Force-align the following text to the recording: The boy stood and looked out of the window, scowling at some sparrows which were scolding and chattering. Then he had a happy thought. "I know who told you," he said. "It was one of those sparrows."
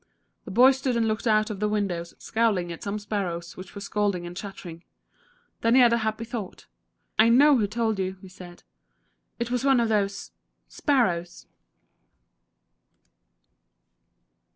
The 0.45 0.49
boy 0.49 0.71
stood 0.71 0.97
and 0.97 1.07
looked 1.07 1.27
out 1.27 1.51
of 1.51 1.59
the 1.59 1.69
window, 1.69 2.01
scowling 2.03 2.71
at 2.71 2.81
some 2.81 2.97
sparrows 2.97 3.55
which 3.55 3.75
were 3.75 3.81
scolding 3.81 4.25
and 4.25 4.35
chattering. 4.35 4.83
Then 5.61 5.75
he 5.75 5.81
had 5.81 5.93
a 5.93 5.99
happy 5.99 6.25
thought. 6.25 6.65
"I 7.19 7.29
know 7.29 7.55
who 7.59 7.67
told 7.67 7.99
you," 7.99 8.17
he 8.19 8.27
said. 8.27 8.63
"It 9.37 9.51
was 9.51 9.63
one 9.63 9.79
of 9.79 9.89
those 9.89 10.31
sparrows." 10.67 11.45